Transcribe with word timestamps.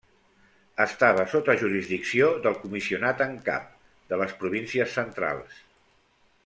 Estava 0.85 1.25
sota 1.33 1.55
jurisdicció 1.63 2.31
del 2.47 2.57
comissionat 2.63 3.21
en 3.29 3.39
cap 3.51 3.69
de 4.15 4.23
les 4.23 4.35
Províncies 4.43 5.01
Centrals. 5.01 5.65